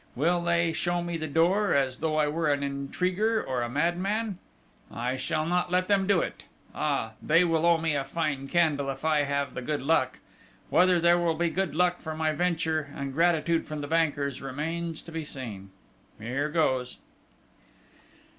[0.15, 4.39] Will they show me the door, as though I were an intriguer or a madman?...
[4.91, 6.41] I shall not let them do it!...
[6.73, 10.17] Ah, they will owe me a fine candle if I have the good luck....
[10.71, 15.03] Whether there will be good luck for my venture, and gratitude from the bankers, remains
[15.03, 15.69] to be seen....
[16.19, 16.97] Here goes!..."